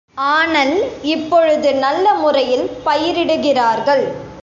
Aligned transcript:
ஆனல் 0.15 0.73
இப்பொழுது 1.01 1.69
நல்ல 1.75 2.13
முறையில் 2.13 2.65
பயிரிடுகிறார்கள். 2.85 4.03